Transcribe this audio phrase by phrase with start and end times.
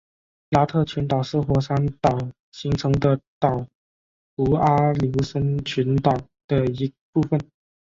[0.49, 2.17] 拉特群岛是火山岛
[2.51, 3.67] 形成的岛
[4.35, 7.39] 弧阿留申群岛的一部分。